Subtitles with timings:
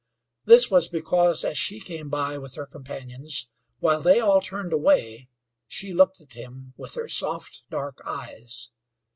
[0.45, 3.49] This was because, as she came by with her companions,
[3.81, 5.29] while they all turned away,
[5.67, 8.71] she looked at him with her soft, dark eyes.